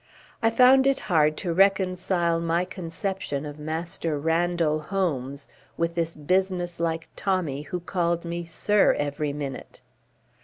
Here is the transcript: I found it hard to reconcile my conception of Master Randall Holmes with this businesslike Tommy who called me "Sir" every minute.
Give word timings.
I 0.41 0.49
found 0.49 0.87
it 0.87 1.01
hard 1.13 1.37
to 1.45 1.53
reconcile 1.53 2.39
my 2.39 2.65
conception 2.65 3.45
of 3.45 3.59
Master 3.59 4.17
Randall 4.17 4.79
Holmes 4.79 5.47
with 5.77 5.93
this 5.93 6.15
businesslike 6.15 7.07
Tommy 7.15 7.61
who 7.61 7.79
called 7.79 8.25
me 8.25 8.43
"Sir" 8.43 8.93
every 8.97 9.31
minute. 9.31 9.81